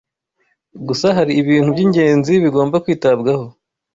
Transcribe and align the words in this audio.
Gusa 0.87 1.07
hari 1.17 1.31
ibintu 1.41 1.69
by’ingenzi 1.75 2.31
bigomba 2.43 2.81
kwitabwaho 2.83 3.45